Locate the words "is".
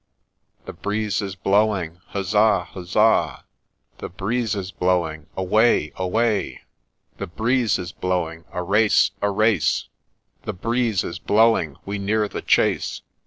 1.21-1.35, 4.55-4.71, 7.77-7.91, 11.03-11.19